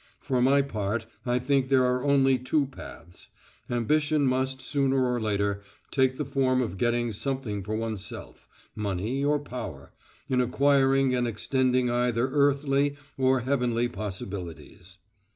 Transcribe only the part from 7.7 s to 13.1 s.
oneself money or power in acquiring and extending either earthly